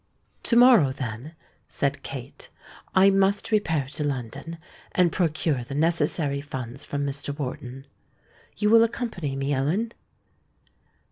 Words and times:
"To 0.41 0.55
morrow, 0.55 0.91
then," 0.91 1.35
said 1.67 2.01
Kate, 2.01 2.49
"I 2.95 3.11
must 3.11 3.51
repair 3.51 3.85
to 3.91 4.03
London, 4.03 4.57
and 4.93 5.11
procure 5.11 5.63
the 5.63 5.75
necessary 5.75 6.41
funds 6.41 6.83
from 6.83 7.05
Mr. 7.05 7.37
Wharton. 7.37 7.85
You 8.57 8.71
will 8.71 8.83
accompany 8.83 9.35
me, 9.35 9.53
Ellen?" 9.53 9.91